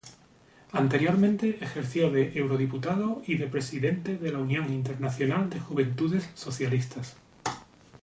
[0.71, 7.17] Anteriormente ejerció de eurodiputado y de presidente de la Unión Internacional de Juventudes Socialistas.